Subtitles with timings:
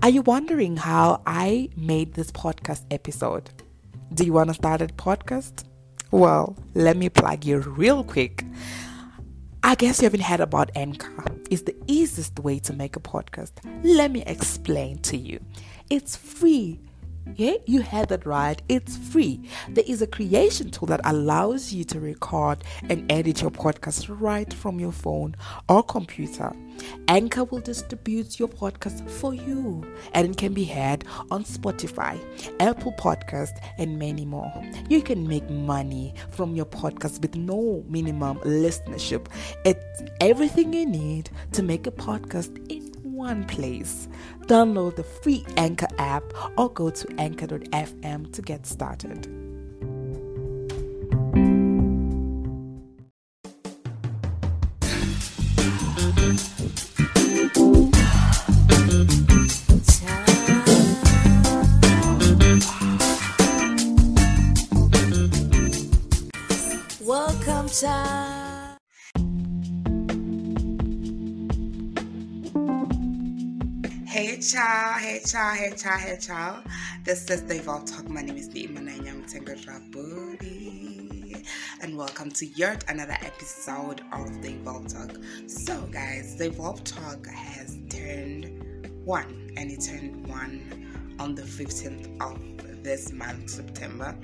[0.00, 3.50] Are you wondering how I made this podcast episode?
[4.14, 5.64] Do you want to start a podcast?
[6.12, 8.44] Well, let me plug you real quick.
[9.64, 11.24] I guess you haven't heard about Anchor.
[11.50, 13.50] It's the easiest way to make a podcast.
[13.82, 15.40] Let me explain to you.
[15.90, 16.78] It's free
[17.36, 18.60] yeah, you had that right.
[18.68, 19.40] It's free.
[19.68, 24.52] There is a creation tool that allows you to record and edit your podcast right
[24.52, 25.36] from your phone
[25.68, 26.52] or computer.
[27.08, 32.18] Anchor will distribute your podcast for you and it can be heard on Spotify,
[32.60, 34.52] Apple Podcast, and many more.
[34.88, 39.26] You can make money from your podcast with no minimum listenership.
[39.64, 42.87] It's everything you need to make a podcast in
[43.18, 44.08] one place.
[44.46, 46.22] Download the free Anchor app
[46.56, 49.37] or go to anchor.fm to get started.
[75.18, 76.64] Hey child, hey child, hey child.
[77.02, 78.08] This is the Evolve Talk.
[78.08, 79.14] My name is Imananya
[79.66, 81.44] Rabudi.
[81.80, 85.10] And welcome to yet another episode of the Evolve Talk.
[85.48, 90.86] So guys, the Evolve Talk has turned one and it turned one
[91.18, 94.16] on the 15th of this month, September.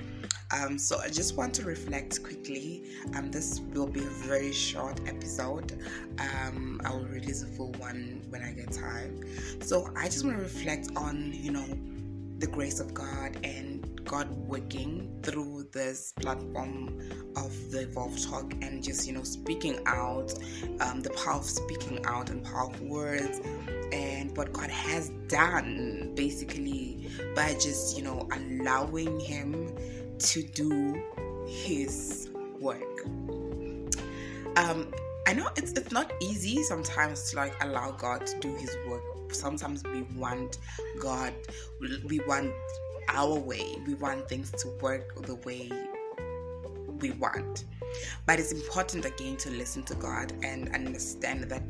[0.51, 2.83] Um, so I just want to reflect quickly.
[3.15, 5.79] Um, this will be a very short episode.
[6.19, 9.19] Um, I will release a full one when I get time.
[9.61, 11.65] So I just want to reflect on, you know,
[12.37, 16.99] the grace of God and God working through this platform
[17.35, 20.33] of the Evolve Talk and just, you know, speaking out,
[20.79, 23.41] um, the power of speaking out and power of words
[23.91, 29.75] and what God has done basically by just, you know, allowing Him
[30.19, 31.01] to do
[31.47, 33.05] his work.
[34.57, 34.91] Um,
[35.27, 39.03] I know it's it's not easy sometimes to like allow God to do his work.
[39.33, 40.59] Sometimes we want
[40.99, 41.33] God
[41.79, 42.53] we want
[43.09, 43.75] our way.
[43.85, 45.71] We want things to work the way
[46.99, 47.65] we want.
[48.25, 51.63] But it's important again to listen to God and understand that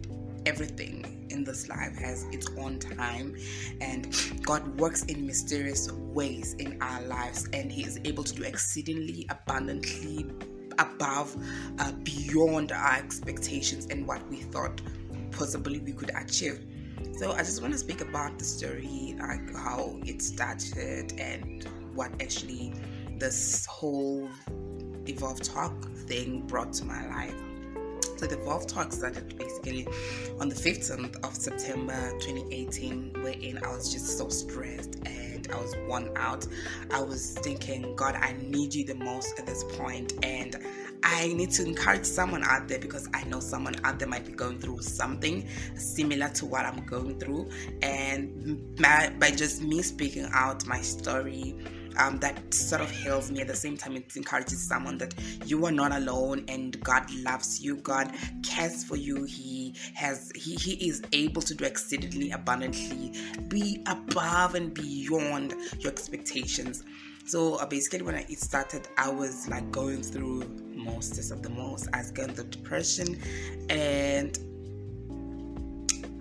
[0.46, 3.36] everything in this life has its own time
[3.82, 8.44] and God works in mysterious ways in our lives and he is able to do
[8.44, 10.26] exceedingly abundantly
[10.78, 11.36] above
[11.80, 14.82] uh, beyond our expectations and what we thought
[15.32, 16.66] possibly we could achieve.
[17.18, 22.12] So i just want to speak about the story like how it started and what
[22.22, 22.74] actually
[23.18, 24.30] this whole
[25.08, 25.74] evolve talk
[26.08, 27.45] thing brought to my life
[28.06, 29.88] so the Evolve Talk started basically
[30.40, 35.76] on the 15th of September 2018, wherein I was just so stressed and I was
[35.88, 36.48] worn out.
[36.92, 40.56] I was thinking, God, I need you the most at this point, and
[41.04, 44.32] I need to encourage someone out there because I know someone out there might be
[44.32, 47.50] going through something similar to what I'm going through,
[47.82, 51.56] and by, by just me speaking out my story
[51.98, 53.42] um, that sort of heals me.
[53.42, 55.14] At the same time, it encourages someone that
[55.46, 57.78] you are not alone and God loves you.
[57.78, 58.12] God
[58.44, 59.24] cares for you.
[59.24, 63.14] He has He He is able to do exceedingly abundantly,
[63.48, 66.84] be above and beyond your expectations.
[67.26, 70.44] So uh, basically, when I started, I was like going through
[70.76, 71.88] most of the most.
[71.94, 73.20] I was going through depression
[73.70, 74.38] and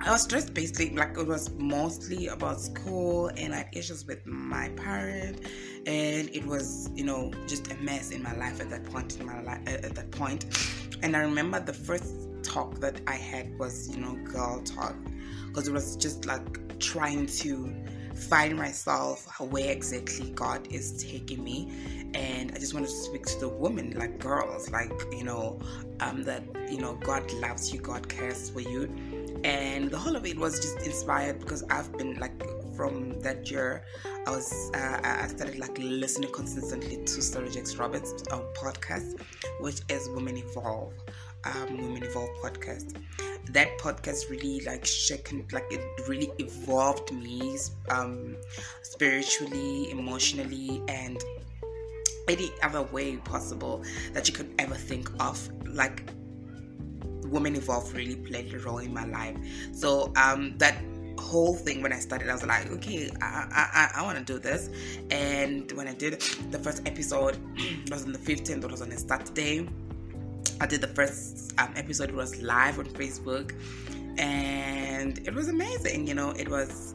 [0.05, 4.69] I was stressed basically, like it was mostly about school and had issues with my
[4.77, 5.41] parent,
[5.87, 9.25] and it was, you know, just a mess in my life at that point in
[9.25, 9.61] my life.
[9.67, 10.51] At that point.
[10.51, 14.95] point, and I remember the first talk that I had was, you know, girl talk,
[15.49, 17.75] because it was just like trying to
[18.15, 21.73] find myself where exactly God is taking me.
[22.15, 25.61] And I just wanted to speak to the women, like girls, like, you know,
[26.01, 28.89] um, that, you know, God loves you, God cares for you
[29.45, 32.43] and the whole of it was just inspired because I've been like
[32.75, 33.85] from that year
[34.27, 39.21] I was uh, I started like listening consistently to Sarah Jakes Roberts um, podcast
[39.61, 40.95] which is Women Evolve
[41.45, 42.97] um, Women Evolve podcast.
[43.51, 47.59] That podcast really like shaken like it really evolved me
[47.91, 48.37] um,
[48.83, 51.23] spiritually emotionally and
[52.27, 56.03] any other way possible that you could ever think of like
[57.35, 59.37] Women Evolve really played a role in my life.
[59.73, 60.77] So um, that
[61.19, 64.39] whole thing when I started, I was like, okay, I I, I want to do
[64.39, 64.71] this.
[65.11, 66.21] And when I did
[66.53, 68.65] the first episode, it was on the 15th.
[68.65, 69.69] It was on a Saturday.
[70.61, 72.11] I did the first um, episode.
[72.11, 73.53] It was live on Facebook,
[74.19, 76.07] and it was amazing.
[76.07, 76.95] You know, it was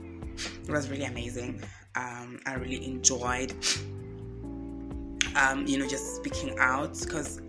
[0.63, 1.61] it was really amazing.
[1.95, 3.53] Um, I really enjoyed,
[5.35, 7.41] um, you know, just speaking out because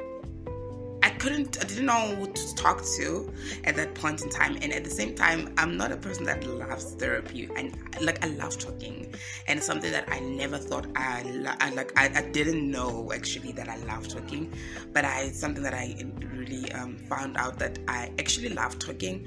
[1.21, 3.33] couldn't, I didn't know who to talk to
[3.65, 4.57] at that point in time.
[4.63, 7.49] And at the same time, I'm not a person that loves therapy.
[7.57, 9.15] And like, I love talking.
[9.47, 11.23] And it's something that I never thought I,
[11.61, 14.53] I like, I, I didn't know actually that I love talking.
[14.93, 15.95] But I, something that I
[16.35, 19.27] really um, found out that I actually love talking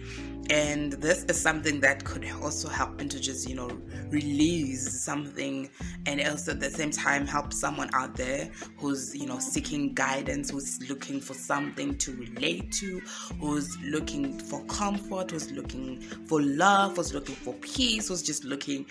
[0.49, 3.69] and this is something that could also help me to just you know
[4.09, 5.69] release something
[6.05, 10.49] and also at the same time help someone out there who's you know seeking guidance
[10.49, 12.99] who's looking for something to relate to
[13.39, 18.85] who's looking for comfort who's looking for love who's looking for peace who's just looking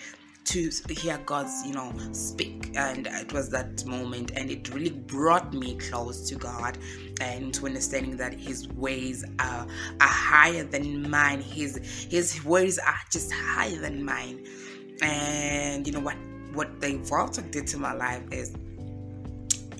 [0.45, 2.71] to hear God's, you know, speak.
[2.75, 6.77] And it was that moment, and it really brought me close to God
[7.21, 9.67] and to understanding that His ways are,
[10.01, 11.41] are higher than mine.
[11.41, 11.77] His
[12.09, 14.45] His ways are just higher than mine.
[15.01, 16.17] And you know what?
[16.53, 18.55] What the Evolve Talk did to my life is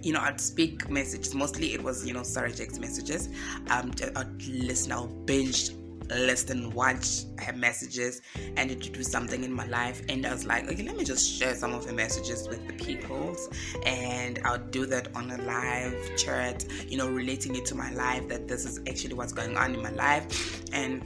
[0.02, 1.34] you know, I'd speak messages.
[1.34, 3.30] Mostly it was, you know, subject messages.
[3.70, 5.72] Um, I'd listen, I'll binge
[6.16, 8.22] listen, watch her messages,
[8.58, 10.02] and to do something in my life.
[10.10, 12.74] And I was like, okay, let me just share some of her messages with the
[12.74, 13.50] peoples,
[13.86, 18.28] and I'll do that on a live chat, you know, relating it to my life
[18.30, 21.04] that this is actually what's going on in my life, and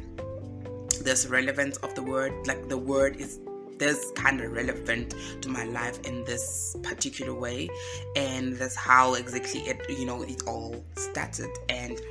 [1.02, 3.40] this relevance of the word, like the word is
[3.78, 7.70] this kind of relevant to my life in this particular way.
[8.16, 11.50] And that's how exactly it you know it all started.
[11.70, 12.02] And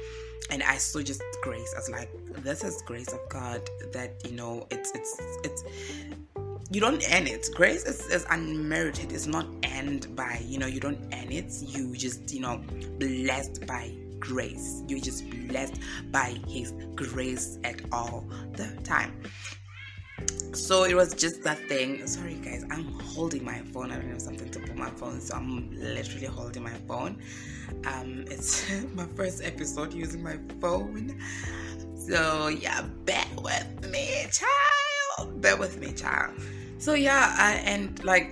[0.51, 1.73] and I saw just grace.
[1.75, 2.11] I was like,
[2.43, 5.65] this is grace of God that you know it's it's it's
[6.71, 7.49] you don't earn it.
[7.55, 9.13] Grace is, is unmerited.
[9.13, 9.47] It's not
[9.77, 11.53] earned by you know you don't earn it.
[11.63, 12.63] You just you know
[12.99, 14.83] blessed by grace.
[14.89, 15.77] You're just blessed
[16.11, 19.23] by His grace at all the time.
[20.53, 22.07] So it was just that thing.
[22.07, 23.91] Sorry, guys, I'm holding my phone.
[23.91, 27.19] I don't have something to put my phone, so I'm literally holding my phone.
[27.87, 28.65] Um, it's
[28.95, 31.21] my first episode using my phone.
[31.95, 35.41] So yeah, bear with me, child.
[35.43, 36.41] Bear with me, child.
[36.79, 38.31] So yeah, I, and like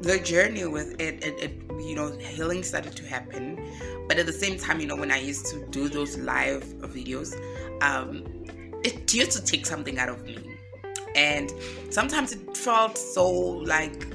[0.00, 3.62] the journey with it, it, it, you know, healing started to happen.
[4.08, 7.34] But at the same time, you know, when I used to do those live videos,
[7.82, 8.24] um,
[8.82, 10.57] it used to take something out of me.
[11.14, 11.52] And
[11.90, 14.06] sometimes it felt so like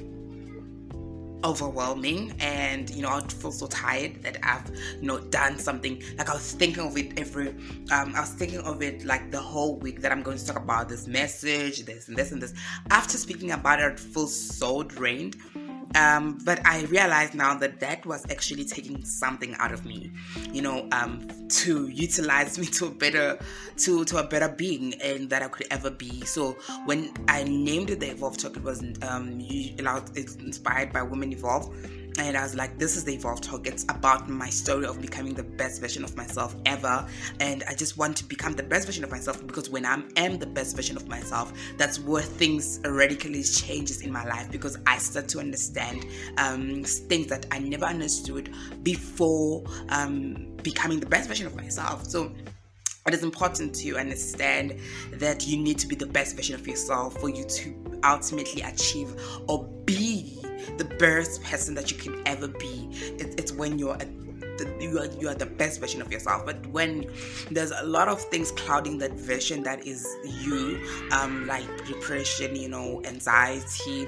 [1.44, 4.70] overwhelming and you know i feel so tired that i've
[5.02, 6.02] you know done something.
[6.18, 7.50] Like i was thinking of it every
[7.92, 10.56] um i was thinking of it like the whole week that i'm going to talk
[10.56, 12.54] about this message this and this and this.
[12.90, 15.36] After speaking about it i feel so drained
[15.96, 20.12] um, but I realize now that that was actually taking something out of me,
[20.52, 23.38] you know, um, to utilize me to a better,
[23.78, 26.26] to to a better being and that I could ever be.
[26.26, 26.54] So
[26.86, 31.74] when I named the Evolve Talk, it was um, it's inspired by Women Evolve
[32.20, 33.66] and I was like, this is the Evolve Talk.
[33.66, 37.08] It's about my story of becoming the best version of myself ever.
[37.40, 40.38] And I just want to become the best version of myself because when I am
[40.38, 44.98] the best version of myself, that's where things radically changes in my life because I
[45.00, 46.06] start to understand
[46.38, 52.06] um, things that I never understood before um, becoming the best version of myself.
[52.06, 52.32] So
[53.06, 54.80] it is important to understand
[55.14, 59.14] that you need to be the best version of yourself for you to ultimately achieve
[59.48, 59.66] or
[60.78, 62.90] the best person that you can ever be.
[63.20, 64.06] It, it's when you're a
[64.80, 67.10] you are you are the best version of yourself but when
[67.52, 70.08] there's a lot of things clouding that version that is
[70.42, 70.80] you
[71.12, 74.08] um like depression you know anxiety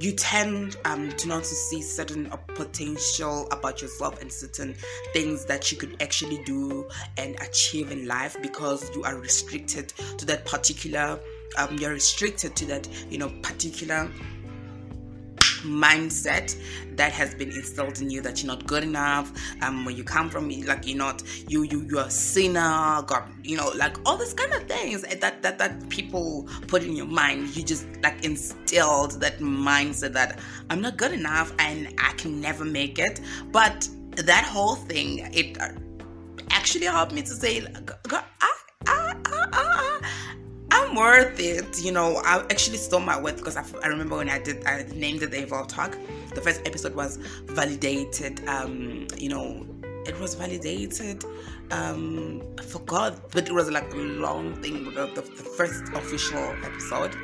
[0.00, 4.74] you tend um to not to see certain potential about yourself and certain
[5.12, 10.24] things that you could actually do and achieve in life because you are restricted to
[10.24, 11.18] that particular
[11.56, 14.10] um you're restricted to that you know particular
[15.64, 16.56] mindset
[16.96, 20.30] that has been instilled in you that you're not good enough um when you come
[20.30, 24.34] from like you're not you you you're a sinner god you know like all these
[24.34, 27.56] kind of things that that that people put in your mind.
[27.56, 30.38] You just like instilled that mindset that
[30.70, 33.20] i'm not good enough and i can never make it.
[33.52, 35.58] But that whole thing it
[36.50, 37.66] actually helped me to say
[38.06, 38.24] god
[40.94, 41.82] Worth it.
[41.82, 44.84] You know, I actually saw my worth because I, I remember when I did, I
[44.94, 45.96] named it the Evolve Talk.
[46.34, 48.46] The first episode was validated.
[48.48, 49.66] Um, you know,
[50.06, 51.24] it was validated.
[51.70, 54.84] Um, I forgot, but it was like a long thing.
[54.84, 57.16] The, the, the first official episode.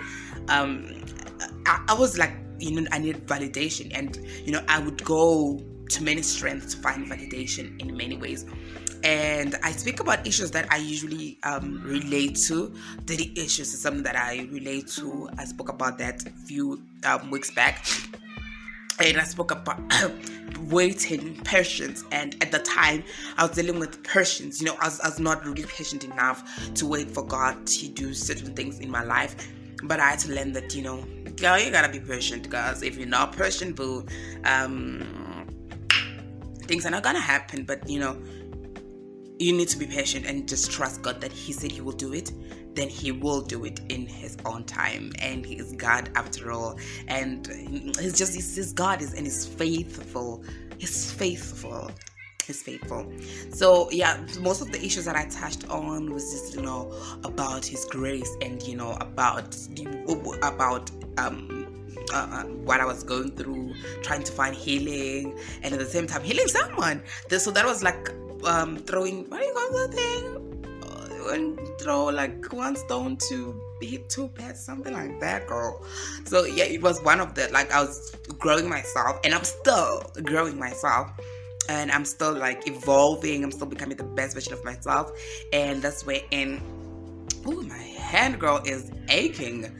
[0.48, 1.04] Um,
[1.66, 5.62] I, I was like, you know, I needed validation, and you know, I would go
[5.90, 8.46] to many strengths to find validation in many ways
[9.02, 12.74] and I speak about issues that I usually um, relate to.
[13.06, 15.30] Daily issues is something that I relate to.
[15.38, 17.86] I spoke about that a few um, weeks back.
[19.02, 19.80] And I spoke about
[20.64, 23.02] waiting, patience, and at the time
[23.38, 24.60] I was dealing with patience.
[24.60, 26.44] You know, I was, I was not really patient enough
[26.74, 29.34] to wait for God to do certain things in my life.
[29.82, 31.02] But I had to learn that, you know,
[31.36, 34.04] girl, you gotta be patient, because if you're not patient, boo,
[34.44, 35.29] um,
[36.70, 37.64] things are not gonna happen.
[37.64, 38.16] But you know,
[39.38, 42.12] you need to be patient and just trust God that He said He will do
[42.12, 42.32] it,
[42.74, 45.12] then He will do it in His own time.
[45.18, 46.78] And He is God after all.
[47.08, 47.46] And
[47.98, 50.44] He's just, He's, His God is, and He's faithful.
[50.78, 51.90] He's faithful.
[52.46, 53.12] He's faithful.
[53.50, 56.92] So, yeah, most of the issues that I touched on was just, you know,
[57.24, 59.56] about His grace and, you know, about,
[60.42, 61.69] about, um,
[62.12, 66.06] uh, uh, what I was going through, trying to find healing, and at the same
[66.06, 67.02] time healing someone.
[67.28, 68.10] So that was like
[68.44, 70.82] um, throwing what do you call that thing?
[70.82, 75.84] Uh, and throw like one stone to hit two pets, something like that, girl.
[76.24, 80.10] So yeah, it was one of the like I was growing myself, and I'm still
[80.22, 81.10] growing myself.
[81.68, 83.44] And I'm still like evolving.
[83.44, 85.12] I'm still becoming the best version of myself,
[85.52, 86.60] and that's where in
[87.46, 89.70] oh my hand girl is aching.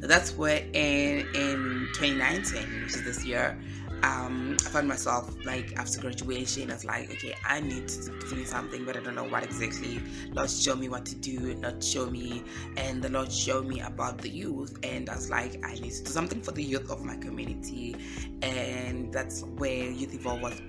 [0.00, 3.58] That's where in in 2019, which is this year,
[4.02, 8.44] um, I found myself like after graduation, I was like, okay, I need to do
[8.44, 10.00] something, but I don't know what exactly.
[10.32, 11.54] Lord, show me what to do.
[11.56, 12.44] Lord, show me,
[12.76, 16.04] and the Lord showed me about the youth, and I was like, I need to
[16.04, 17.96] do something for the youth of my community,
[18.42, 20.62] and that's where Youth Evolve was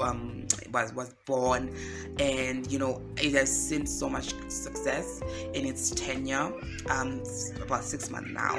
[0.00, 1.74] um, was was born,
[2.18, 5.20] and you know it has seen so much success
[5.52, 6.52] in its tenure.
[6.90, 8.58] Um, it's about six months now,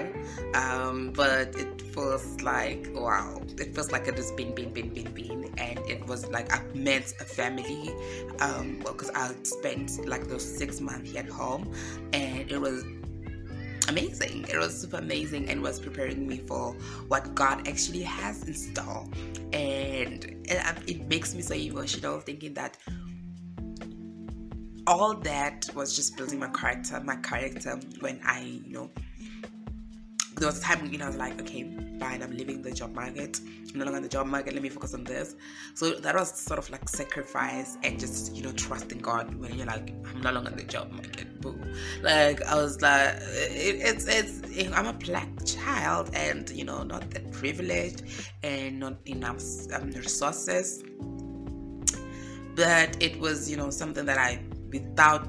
[0.53, 5.11] um, but it feels like wow, it feels like it has been, been, been, been,
[5.11, 7.93] been, and it was like I met a family,
[8.39, 11.71] um, because I spent like those six months at home,
[12.13, 12.83] and it was
[13.87, 14.45] amazing.
[14.49, 16.73] It was super amazing and was preparing me for
[17.07, 19.07] what God actually has in store.
[19.53, 22.77] And it, um, it makes me so emotional thinking that
[24.87, 28.91] all that was just building my character, my character when I, you know,
[30.37, 31.63] there was a time when I was like, okay,
[31.99, 33.39] fine, I'm leaving the job market.
[33.73, 34.53] I'm no longer in the job market.
[34.53, 35.35] Let me focus on this.
[35.73, 39.65] So that was sort of like sacrifice and just you know trusting God when you're
[39.65, 41.41] like, I'm no longer in the job market.
[41.41, 41.59] Boo.
[42.01, 47.09] Like I was like, it, it's it's I'm a black child and you know not
[47.11, 48.03] that privileged
[48.43, 49.41] and not enough
[49.73, 50.83] um, resources.
[52.55, 55.27] But it was you know something that I without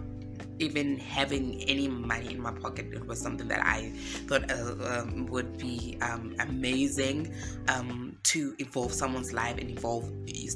[0.59, 3.91] even having any money in my pocket it was something that i
[4.27, 7.33] thought uh, um, would be um, amazing
[7.69, 10.05] um, to involve someone's life and involve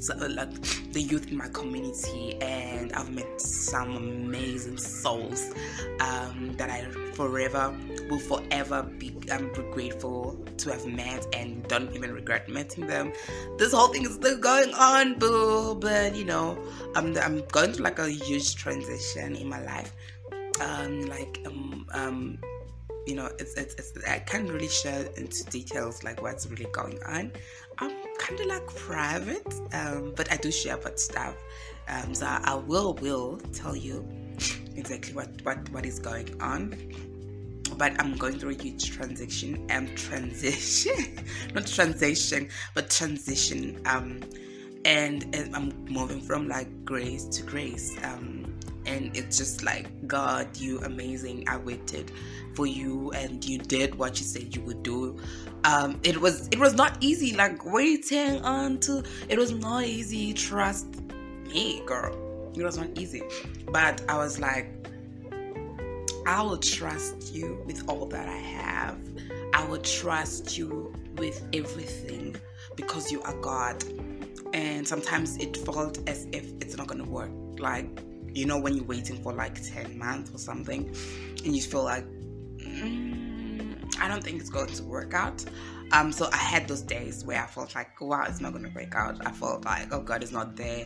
[0.09, 0.51] uh, like
[0.91, 2.35] the youth in my community.
[2.41, 5.51] And i've met some amazing souls
[5.99, 7.75] um, that i forever
[8.09, 13.11] will forever be um, grateful to have met and don't even regret meeting them.
[13.57, 16.57] This whole thing is still going on boo but you know
[16.95, 19.90] I'm, I'm going through like a huge transition in my life
[20.61, 22.37] um, like um, um,
[23.07, 27.01] you know it's, it's, it's i can't really share into details like what's really going
[27.03, 27.31] on.
[27.79, 31.35] I'm kind of like private um, but i do share about stuff.
[31.87, 34.07] Um, so I, will will tell you
[34.75, 36.75] exactly what what what is going on.
[37.77, 41.17] But I'm going through a huge transition and um, transition
[41.55, 44.19] not transition but transition um
[44.83, 48.50] and, and I'm moving from like grace to grace um
[48.85, 52.11] and it's just like god you amazing i waited
[52.53, 55.17] for you and you did what you said you would do.
[55.63, 60.87] Um it was it was not easy like waiting until it was not easy trust
[61.47, 63.21] me girl it was not easy.
[63.71, 64.67] But i was like
[66.25, 68.97] i will trust you with all that i have.
[69.53, 72.35] I will trust you with everything
[72.75, 73.83] because you are god.
[74.53, 78.01] And sometimes it felt as if it's not gonna work like
[78.33, 80.87] you know when you're waiting for like 10 months or something
[81.45, 82.05] and you feel like
[82.57, 85.43] mm, i don't think it's going to work out
[85.91, 88.71] um so i had those days where i felt like wow it's not going to
[88.71, 90.85] work out i felt like oh god it's not there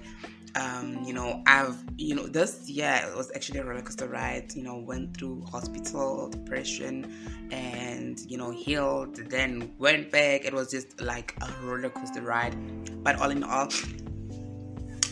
[0.55, 4.53] um, you know, I've, you know, this year it was actually a roller coaster ride.
[4.55, 7.13] You know, went through hospital, depression,
[7.51, 9.15] and you know, healed.
[9.29, 10.45] Then went back.
[10.45, 12.55] It was just like a roller coaster ride.
[13.03, 13.67] But all in all,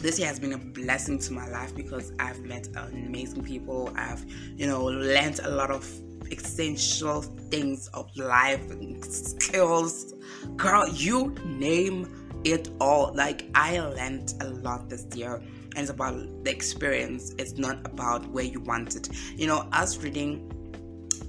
[0.04, 3.90] this year has been a blessing to my life because I've met amazing people.
[3.96, 4.26] I've,
[4.58, 5.90] you know, learned a lot of
[6.30, 8.62] essential things of life,
[9.02, 10.14] skills.
[10.58, 13.14] Girl, you name it all.
[13.16, 15.36] Like I learned a lot this year.
[15.36, 17.34] And it's about the experience.
[17.38, 19.08] It's not about where you want it.
[19.38, 20.50] You know, us reading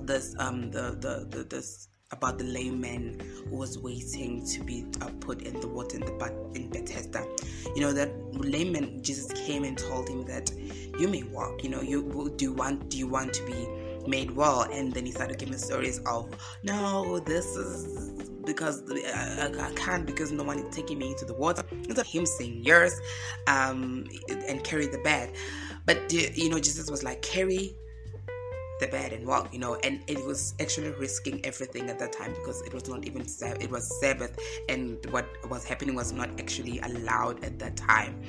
[0.01, 5.11] this um the the, the this about the layman who was waiting to be uh,
[5.21, 7.27] put in the water in the in Bethesda.
[7.75, 10.51] You know that layman Jesus came and told him that
[10.99, 11.63] you may walk.
[11.63, 13.69] You know, you do you want do you want to be
[14.07, 14.63] made well?
[14.63, 16.31] And then he started giving stories of
[16.63, 21.33] no, this is because I, I, can't because no one is taking me into the
[21.35, 21.63] water.
[21.73, 23.01] Instead of him saying yours,
[23.47, 24.07] um,
[24.49, 25.33] and carry the bed.
[25.87, 27.75] But you know, Jesus was like carry
[28.81, 32.33] the bed and walk, you know, and it was actually risking everything at that time
[32.35, 33.25] because it was not even
[33.61, 34.37] it was Sabbath,
[34.69, 38.21] and what was happening was not actually allowed at that time.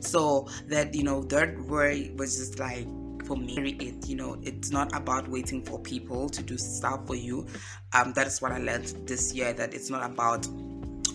[0.00, 2.86] So that you know, that word was just like
[3.26, 7.16] for me it you know it's not about waiting for people to do stuff for
[7.16, 7.44] you
[7.92, 10.46] um that is what i learned this year that it's not about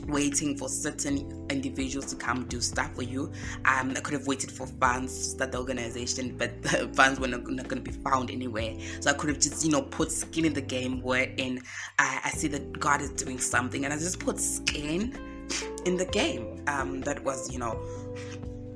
[0.07, 3.31] waiting for certain individuals to come do stuff for you.
[3.65, 7.27] Um, I could have waited for funds to start the organization, but the funds were
[7.27, 8.75] not, not going to be found anywhere.
[8.99, 11.61] So I could have just, you know, put skin in the game wherein
[11.99, 15.17] I, I see that God is doing something, and I just put skin
[15.85, 16.63] in the game.
[16.67, 17.73] Um, that was, you know,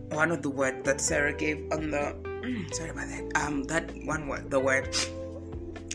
[0.09, 2.15] one of the words that Sarah gave on the.
[2.73, 3.43] Sorry about that.
[3.43, 4.95] Um, that one word, the word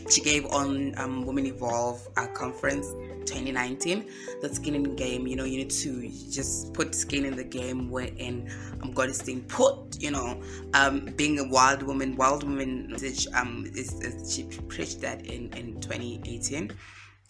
[0.09, 2.87] she gave on um, Women Evolve uh, conference
[3.25, 4.09] 2019
[4.41, 7.43] the skin in the game you know you need to just put skin in the
[7.43, 8.49] game wherein
[8.81, 10.41] um, god is being put you know
[10.73, 12.95] um, being a wild woman wild woman
[13.35, 16.71] um is, is she preached that in in 2018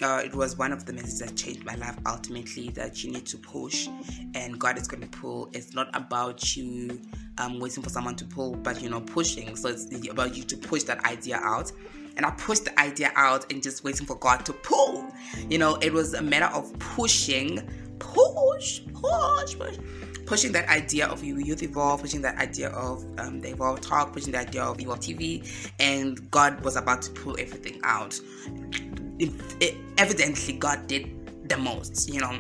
[0.01, 3.25] uh, it was one of the messages that changed my life ultimately that you need
[3.25, 3.87] to push
[4.33, 5.49] and god is going to pull.
[5.53, 6.99] It's not about you
[7.37, 9.55] um, waiting for someone to pull but you know pushing.
[9.55, 11.71] So it's about you to push that idea out
[12.17, 15.05] and I pushed the idea out and just waiting for God to pull.
[15.49, 17.67] You know, it was a matter of pushing,
[17.99, 19.77] push, push, push,
[20.25, 24.31] pushing that idea of Youth Evolve, pushing that idea of um, the Evolve Talk, pushing
[24.31, 25.45] the idea of Evolve TV,
[25.79, 28.19] and God was about to pull everything out.
[29.19, 32.39] It, it, evidently, God did the most, you know.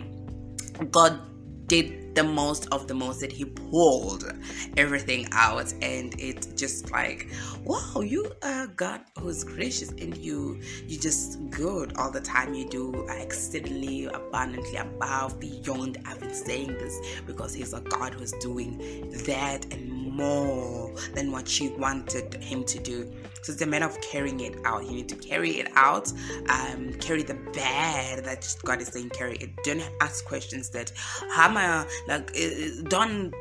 [0.89, 1.19] God
[1.67, 4.33] did the most of the most that he pulled
[4.77, 7.29] everything out and it just like
[7.63, 12.67] wow you are god who's gracious and you you just good all the time you
[12.67, 18.77] do exceedingly abundantly above beyond i've been saying this because he's a god who's doing
[19.25, 23.09] that and more than what you wanted him to do
[23.41, 24.85] so it's a matter of carrying it out.
[24.85, 26.11] You need to carry it out,
[26.49, 29.49] um, carry the bad that God is saying, carry it.
[29.63, 30.91] Don't ask questions that,
[31.31, 32.35] how am I, like,
[32.89, 33.33] don't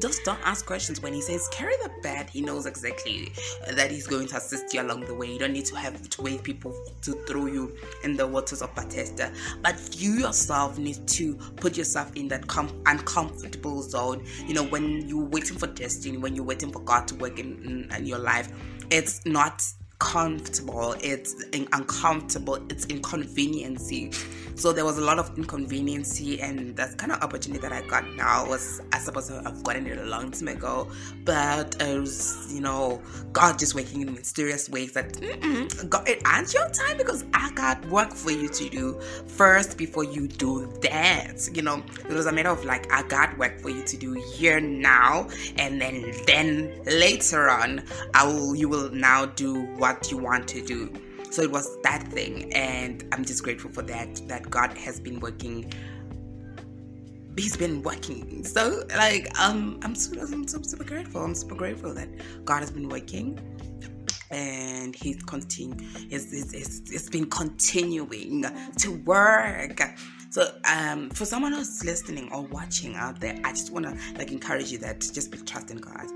[0.00, 3.32] just don't ask questions when he says carry the bed he knows exactly
[3.70, 5.32] that he's going to assist you along the way.
[5.32, 8.74] You don't need to have to wait people to throw you in the waters of
[8.74, 9.32] Bethesda.
[9.62, 14.26] But you yourself need to put yourself in that com- uncomfortable zone.
[14.44, 17.62] You know when you're waiting for destiny when you're waiting for God to work in,
[17.64, 18.52] in, in your life
[18.90, 19.62] it's not
[19.98, 20.94] comfortable.
[21.00, 21.34] It's
[21.72, 22.64] uncomfortable.
[22.68, 24.12] It's inconveniencing
[24.54, 28.04] so there was a lot of inconveniency and that's kind of opportunity that i got
[28.14, 30.88] now was i suppose i've gotten it a long time ago
[31.24, 33.00] but it was you know
[33.32, 35.12] god just working in mysterious ways that
[35.88, 40.04] god it ain't your time because i got work for you to do first before
[40.04, 43.70] you do that you know it was a matter of like i got work for
[43.70, 47.82] you to do here now and then then later on
[48.14, 50.92] i will you will now do what you want to do.
[51.34, 54.22] So it was that thing, and I'm just grateful for that.
[54.28, 55.72] That God has been working.
[57.36, 58.44] He's been working.
[58.44, 61.22] So like um, I'm super, I'm super, super grateful.
[61.22, 62.08] I'm super grateful that
[62.44, 63.40] God has been working
[64.30, 65.76] and he's continue
[66.10, 68.44] it's, it's, it's, it's been continuing
[68.76, 69.80] to work
[70.30, 74.32] so um for someone who's listening or watching out there i just want to like
[74.32, 76.06] encourage you that just be trusting god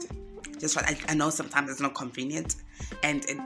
[0.59, 2.57] just I, I know sometimes it's not convenient
[3.03, 3.39] and it,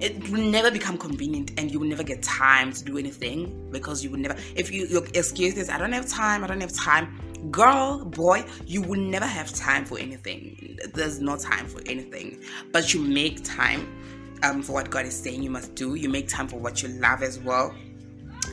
[0.00, 4.02] it will never become convenient and you will never get time to do anything because
[4.02, 6.72] you will never if you your excuse is I don't have time, I don't have
[6.72, 7.18] time.
[7.50, 10.78] Girl, boy, you will never have time for anything.
[10.94, 12.40] There's no time for anything.
[12.70, 13.88] But you make time
[14.44, 15.94] um, for what God is saying you must do.
[15.94, 17.74] You make time for what you love as well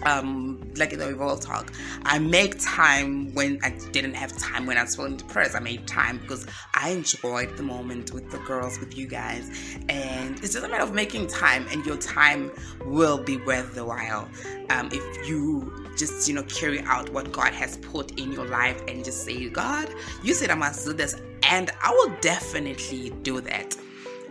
[0.03, 1.71] um like in the Evolve talk.
[2.03, 5.55] I make time when i didn't have time when i was feeling depressed.
[5.55, 9.49] I made time because i enjoyed the moment with the girls with you guys.
[9.89, 12.51] And it's just a matter of making time and your time
[12.85, 14.29] will be worth the while
[14.69, 18.81] um if you just you know carry out what god has put in your life
[18.87, 23.41] and just say god you said i must do this and i will definitely do
[23.41, 23.75] that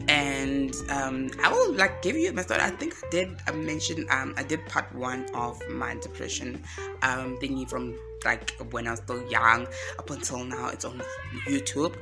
[0.07, 2.61] and um, I will like give you my story.
[2.61, 6.63] I think I did mention um, I did part one of my depression
[7.03, 9.67] um, thingy from like when I was still young
[9.99, 10.69] up until now.
[10.69, 11.03] It's on
[11.47, 11.97] YouTube.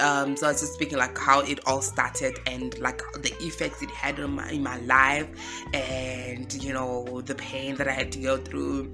[0.00, 3.82] Um, so I was just speaking like how it all started and like the effects
[3.82, 5.28] it had on my in my life
[5.74, 8.92] and you know the pain that I had to go through.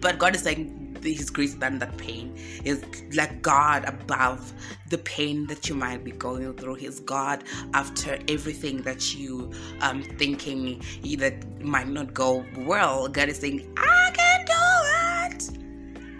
[0.00, 2.36] But God is saying He's greater than that pain.
[2.64, 2.84] Is
[3.14, 4.52] like God above
[4.88, 6.74] the pain that you might be going through.
[6.76, 10.82] He's God after everything that you um thinking
[11.18, 13.08] that might not go well.
[13.08, 15.58] God is saying, I can do it.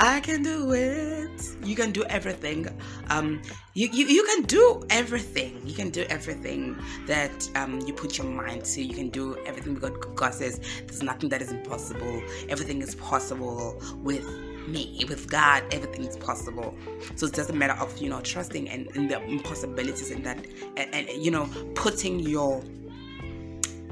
[0.01, 1.41] I can do it.
[1.63, 2.67] You can do everything.
[3.09, 3.41] Um,
[3.75, 5.61] you, you, you can do everything.
[5.65, 8.83] You can do everything that um, you put your mind to.
[8.83, 12.23] You can do everything because God says there's nothing that is impossible.
[12.49, 14.27] Everything is possible with
[14.69, 15.05] me.
[15.09, 16.75] With god everything is possible.
[17.17, 20.45] So it's just a matter of you know trusting and, and the impossibilities and that
[20.77, 22.63] and, and you know putting your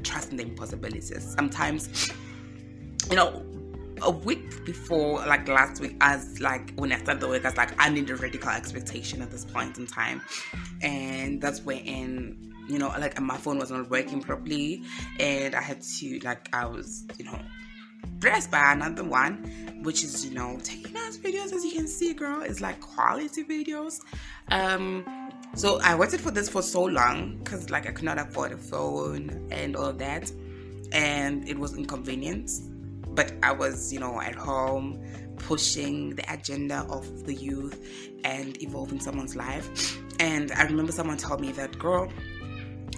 [0.03, 1.35] trust in the impossibilities.
[1.37, 2.11] Sometimes
[3.09, 3.43] you know
[4.03, 7.57] a week before like last week as like when i started the week i was
[7.57, 10.21] like i need a radical expectation at this point in time.
[10.81, 14.83] And that's when you know like my phone was not working properly.
[15.19, 17.39] And i had to like i was you know
[18.07, 22.13] blessed by another one, which is you know taking nice videos as you can see,
[22.13, 22.41] girl.
[22.41, 24.01] It's like quality videos.
[24.49, 25.05] Um,
[25.55, 28.57] so I waited for this for so long because like I could not afford a
[28.57, 30.31] phone and all that,
[30.91, 32.51] and it was inconvenient.
[33.13, 35.03] But I was you know at home
[35.37, 39.97] pushing the agenda of the youth and evolving someone's life.
[40.19, 42.11] And I remember someone told me that girl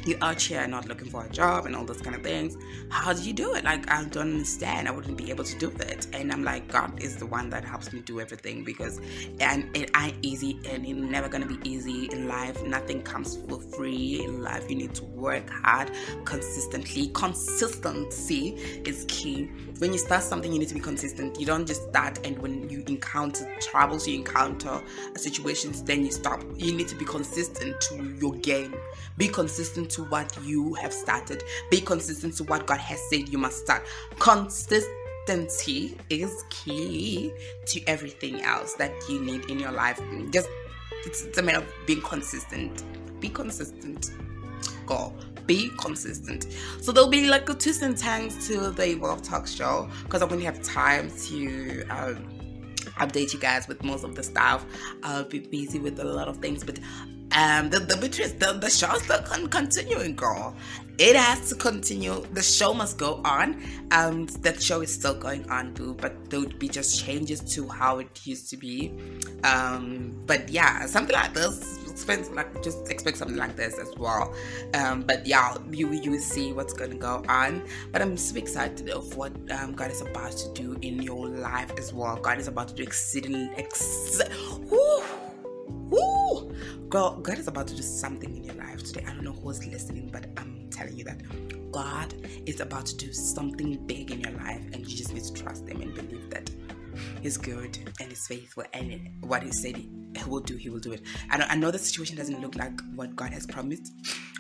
[0.06, 2.58] you're out here not looking for a job and all those kind of things.
[2.90, 3.64] How do you do it?
[3.64, 4.88] Like, I don't understand.
[4.88, 6.08] I wouldn't be able to do it.
[6.14, 9.00] And I'm like, God is the one that helps me do everything because
[9.40, 12.62] and it ain't easy and it's never gonna be easy in life.
[12.64, 14.70] Nothing comes for free in life.
[14.70, 15.92] You need to work hard
[16.26, 17.08] consistently.
[17.10, 19.50] Consistency is key.
[19.80, 21.40] When you start something, you need to be consistent.
[21.40, 24.82] You don't just start and when you encounter troubles, you encounter
[25.16, 26.44] situations, then you stop.
[26.56, 28.76] You need to be consistent to your game.
[29.18, 31.44] Be consistent to what you have started.
[31.70, 33.86] Be consistent to what God has said you must start.
[34.20, 37.34] Consistency is key
[37.68, 40.00] to everything else that you need in your life.
[40.32, 40.50] Just
[41.06, 42.84] it's, it's a matter of being consistent.
[43.20, 44.12] Be consistent.
[44.86, 45.14] Go
[45.46, 46.48] be consistent.
[46.82, 50.44] So there'll be like a twist and to the Evolve Talk show because I won't
[50.44, 52.16] have time to um,
[53.00, 54.66] update you guys with most of the stuff.
[55.04, 56.80] I'll be busy with a lot of things, but
[57.36, 60.56] um, the the Beatrice, the, the show's still con- continuing, girl.
[61.00, 62.24] It has to continue.
[62.34, 63.64] The show must go on.
[63.90, 67.68] Um, that show is still going on too, but there would be just changes to
[67.68, 68.94] how it used to be.
[69.44, 71.80] Um, but yeah, something like this.
[71.90, 74.36] Expect like just expect something like this as well.
[74.76, 77.64] Um, but yeah, you you see what's gonna go on.
[77.92, 81.72] But I'm super excited of what um, God is about to do in your life
[81.80, 82.18] as well.
[82.18, 84.22] God is about to do exceedingly ex-
[84.70, 85.04] woo
[86.94, 89.04] Girl, God is about to do something in your life today.
[89.08, 91.24] I don't know who's listening, but I'm telling you that
[91.72, 92.14] God
[92.46, 95.68] is about to do something big in your life, and you just need to trust
[95.68, 96.52] Him and believe that
[97.20, 99.90] He's good and He's faithful, and what He said He
[100.28, 101.02] will do, He will do it.
[101.32, 103.92] I know, I know the situation doesn't look like what God has promised.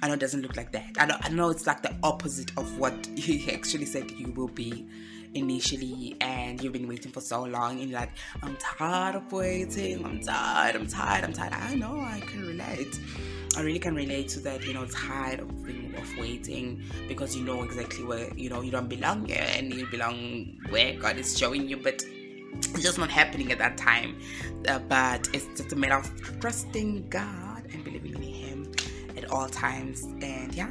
[0.04, 0.92] I know it doesn't look like that.
[1.00, 4.48] I know, I know it's like the opposite of what He actually said you will
[4.48, 4.88] be
[5.36, 10.22] initially and you've been waiting for so long and like, I'm tired of waiting, I'm
[10.22, 11.54] tired, I'm tired, I'm tired.
[11.54, 13.00] I know I can relate.
[13.56, 15.50] I really can relate to that, you know, tired of
[15.98, 19.86] of waiting because you know exactly where you know you don't belong here and you
[19.88, 22.04] belong where God is showing you, but
[22.56, 24.19] it's just not happening at that time.
[24.67, 28.72] Uh, but it's just a matter of trusting God and believing in Him
[29.17, 30.04] at all times.
[30.22, 30.69] And yeah,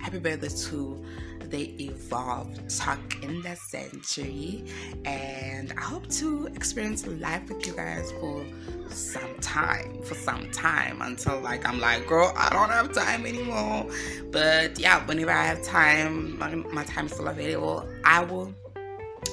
[0.00, 1.04] happy birthday to
[1.50, 4.64] they Evolve Talk in the century.
[5.04, 8.44] And i hope to experience life with you guys for
[8.88, 13.86] some time for some time until like i'm like girl i don't have time anymore.
[14.30, 17.88] But yeah whenever i have time my, my time is still available.
[18.04, 18.54] I will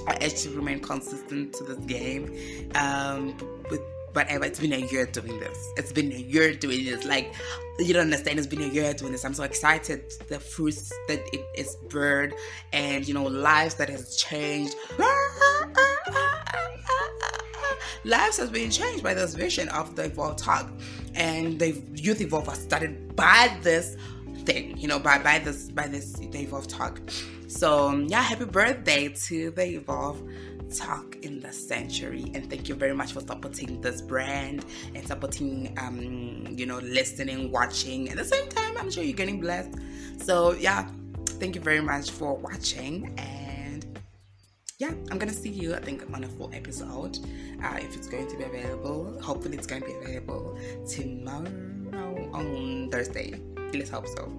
[0.08, 3.38] I actually remain consistent to this game um,
[3.70, 3.82] with
[4.14, 4.46] whatever.
[4.46, 5.72] It's been a year doing this.
[5.78, 7.06] It's been a year doing this.
[7.06, 7.34] Like,
[7.80, 8.40] you don't understand.
[8.40, 9.26] It's been a year doing this.
[9.26, 10.12] I'm so excited.
[10.28, 12.34] The fruits that it is bird
[12.74, 14.76] and, you know, lives that has changed.
[18.04, 20.72] lives has been changed by this vision of the Evolve Talk.
[21.16, 23.98] And the Youth Evolve was started by this
[24.46, 27.02] thing, you know, by, by this, by this, the Evolve Talk.
[27.48, 30.22] So, yeah, happy birthday to the Evolve
[30.76, 32.26] talk in the century.
[32.34, 37.52] And thank you very much for supporting this brand and supporting um you know listening
[37.52, 38.10] watching.
[38.10, 39.76] At the same time i'm sure you're getting blessed.
[40.20, 40.88] So yeah
[41.40, 43.14] thank you very much for watching.
[43.18, 43.86] And
[44.80, 47.18] yeah i'm gonna see you i think on a full episode
[47.64, 49.20] uh, if it's going to be available.
[49.22, 53.40] Hopefully it's going to be available tomorrow on thursday.
[53.74, 54.32] Let's hope so.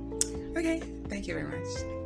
[0.56, 1.97] Okay thank you very much